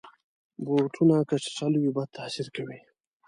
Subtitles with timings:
[0.65, 2.79] بوټونه که چټل وي، بد تاثیر کوي.